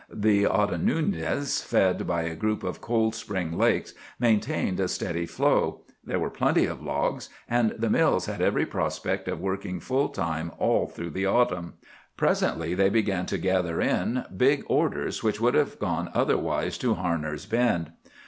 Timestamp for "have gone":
15.53-16.09